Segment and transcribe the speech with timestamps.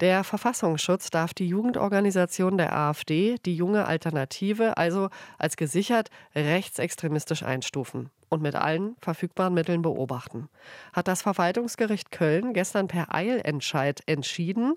[0.00, 8.10] Der Verfassungsschutz darf die Jugendorganisation der AfD, die junge Alternative, also als gesichert rechtsextremistisch einstufen
[8.28, 10.48] und mit allen verfügbaren Mitteln beobachten.
[10.92, 14.74] Hat das Verwaltungsgericht Köln gestern per Eilentscheid entschieden.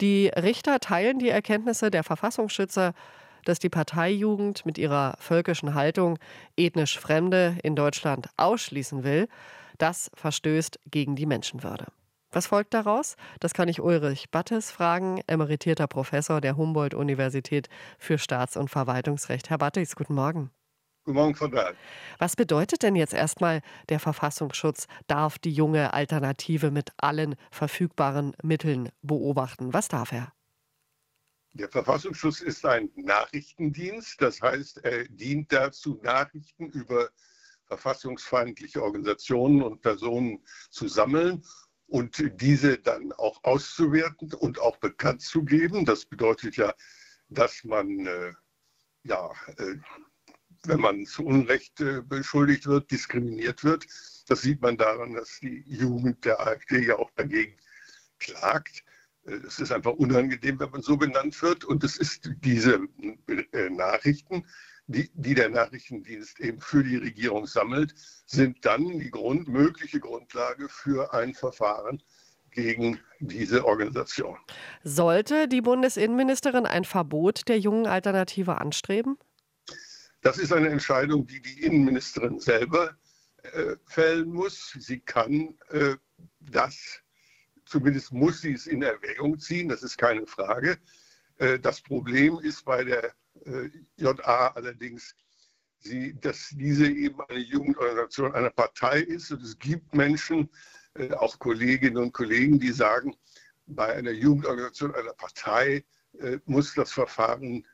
[0.00, 2.94] Die Richter teilen die Erkenntnisse der Verfassungsschützer,
[3.44, 6.18] dass die Parteijugend mit ihrer völkischen Haltung
[6.56, 9.28] ethnisch Fremde in Deutschland ausschließen will.
[9.78, 11.86] Das verstößt gegen die Menschenwürde.
[12.30, 13.16] Was folgt daraus?
[13.40, 19.48] Das kann ich Ulrich Battes fragen, emeritierter Professor der Humboldt-Universität für Staats- und Verwaltungsrecht.
[19.48, 20.50] Herr Battes, guten Morgen.
[21.04, 21.74] Guten Morgen, Frau Dahl.
[22.18, 28.90] Was bedeutet denn jetzt erstmal, der Verfassungsschutz darf die junge Alternative mit allen verfügbaren Mitteln
[29.00, 29.72] beobachten?
[29.72, 30.30] Was darf er?
[31.54, 37.08] Der Verfassungsschutz ist ein Nachrichtendienst, das heißt, er dient dazu, Nachrichten über
[37.64, 41.42] verfassungsfeindliche Organisationen und Personen zu sammeln
[41.88, 45.84] und diese dann auch auszuwerten und auch bekannt zu geben.
[45.84, 46.74] Das bedeutet ja,
[47.28, 48.32] dass man, äh,
[49.04, 49.76] ja, äh,
[50.64, 53.86] wenn man zu Unrecht äh, beschuldigt wird, diskriminiert wird.
[54.28, 57.56] Das sieht man daran, dass die Jugend der AfD ja auch dagegen
[58.18, 58.84] klagt.
[59.24, 61.64] Äh, es ist einfach unangenehm, wenn man so benannt wird.
[61.64, 62.80] Und es ist diese
[63.52, 64.44] äh, Nachrichten,
[64.88, 67.94] die, die, der Nachrichtendienst eben für die Regierung sammelt,
[68.26, 72.02] sind dann die Grund, mögliche Grundlage für ein Verfahren
[72.50, 74.38] gegen diese Organisation.
[74.82, 79.18] Sollte die Bundesinnenministerin ein Verbot der jungen Alternative anstreben?
[80.22, 82.96] Das ist eine Entscheidung, die die Innenministerin selber
[83.42, 84.74] äh, fällen muss.
[84.78, 85.96] Sie kann äh,
[86.40, 87.00] das,
[87.66, 90.78] zumindest muss sie es in Erwägung ziehen, das ist keine Frage.
[91.36, 93.12] Äh, das Problem ist bei der
[93.96, 95.14] JA allerdings,
[95.78, 99.30] sie, dass diese eben eine Jugendorganisation einer Partei ist.
[99.30, 100.50] Und es gibt Menschen,
[100.94, 103.16] äh, auch Kolleginnen und Kollegen, die sagen,
[103.66, 105.84] bei einer Jugendorganisation einer Partei
[106.18, 107.66] äh, muss das Verfahren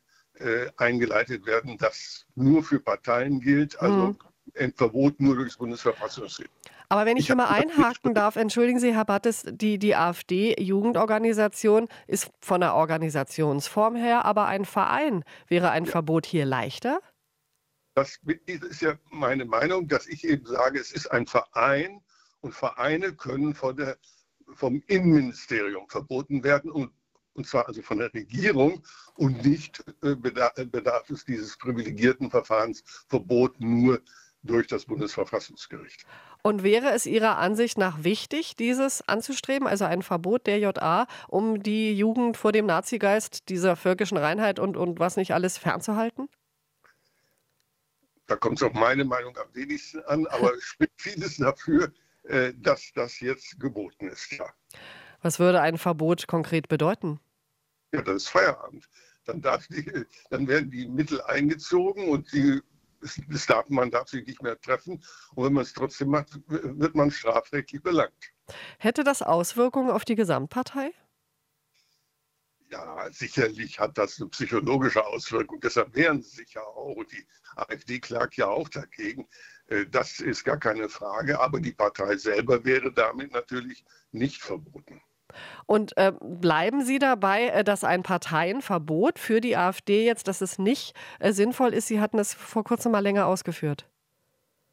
[0.78, 4.18] eingeleitet werden, das nur für Parteien gilt, also mhm.
[4.58, 6.50] ein Verbot nur durchs Bundesverfassungsgericht.
[6.88, 11.88] Aber wenn ich, ich hier mal einhaken darf, entschuldigen Sie, Herr Battes, die, die AfD-Jugendorganisation
[12.06, 15.24] ist von der Organisationsform her aber ein Verein.
[15.48, 15.90] Wäre ein ja.
[15.90, 17.00] Verbot hier leichter?
[17.94, 22.00] Das ist ja meine Meinung, dass ich eben sage, es ist ein Verein
[22.40, 23.96] und Vereine können von der,
[24.54, 26.90] vom Innenministerium verboten werden und,
[27.34, 28.82] und zwar also von der Regierung
[29.14, 34.00] und nicht äh, bedarf, bedarf es dieses privilegierten Verfahrens Verbot nur
[34.44, 36.04] durch das Bundesverfassungsgericht.
[36.42, 41.62] Und wäre es Ihrer Ansicht nach wichtig, dieses anzustreben, also ein Verbot der JA, um
[41.62, 46.28] die Jugend vor dem Nazigeist, dieser völkischen Reinheit und, und was nicht alles fernzuhalten?
[48.26, 51.92] Da kommt es auf meine Meinung am wenigsten an, aber es spricht vieles dafür,
[52.24, 54.32] äh, dass das jetzt geboten ist.
[54.32, 54.46] Ja.
[55.20, 57.20] Was würde ein Verbot konkret bedeuten?
[57.92, 58.88] Ja, das ist Feierabend.
[59.24, 62.60] Dann, die, dann werden die Mittel eingezogen und die
[63.28, 65.02] das darf, man darf sich nicht mehr treffen.
[65.34, 68.32] Und wenn man es trotzdem macht, wird man strafrechtlich belangt.
[68.78, 70.92] Hätte das Auswirkungen auf die Gesamtpartei?
[72.70, 75.60] Ja, sicherlich hat das eine psychologische Auswirkung.
[75.60, 77.04] Deshalb wehren sie sich ja auch.
[77.04, 77.26] Die
[77.56, 79.28] AfD klagt ja auch dagegen.
[79.68, 81.38] Äh, das ist gar keine Frage.
[81.40, 85.00] Aber die Partei selber wäre damit natürlich nicht verboten.
[85.66, 90.58] Und äh, bleiben Sie dabei, äh, dass ein Parteienverbot für die AfD jetzt, dass es
[90.58, 91.88] nicht äh, sinnvoll ist?
[91.88, 93.88] Sie hatten es vor kurzem mal länger ausgeführt.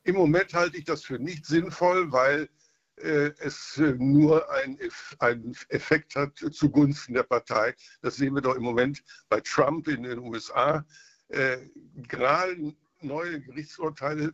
[0.04, 2.50] Im Moment halte ich das für nicht sinnvoll, weil
[2.98, 7.76] äh, es äh, nur einen Effekt hat zugunsten der Partei.
[8.02, 10.86] Das sehen wir doch im Moment bei Trump in den USA.
[11.30, 11.58] Äh,
[12.08, 14.34] gerade neue Gerichtsurteile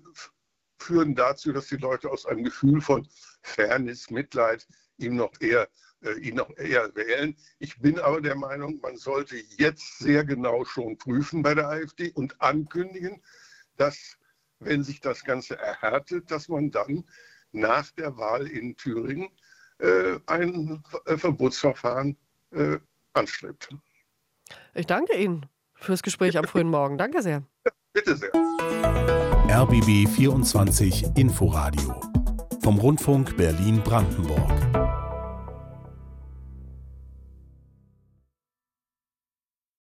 [0.80, 3.08] führen dazu, dass die Leute aus einem Gefühl von
[3.42, 4.68] Fairness, Mitleid
[4.98, 5.68] ihm noch eher
[6.22, 7.36] ihn noch eher wählen.
[7.60, 12.12] Ich bin aber der Meinung, man sollte jetzt sehr genau schon prüfen bei der AfD
[12.12, 13.22] und ankündigen,
[13.78, 14.18] dass,
[14.60, 17.04] wenn sich das Ganze erhärtet, dass man dann
[17.52, 19.30] nach der Wahl in Thüringen
[19.80, 22.18] äh, ein äh, Verbotsverfahren
[22.52, 22.78] äh,
[23.14, 23.70] anstrebt.
[24.74, 25.46] Ich danke Ihnen
[25.76, 26.98] fürs Gespräch am frühen Morgen.
[26.98, 27.44] Danke sehr.
[27.94, 28.32] Bitte sehr.
[29.50, 32.00] RBB 24 Inforadio
[32.62, 34.87] vom Rundfunk Berlin-Brandenburg.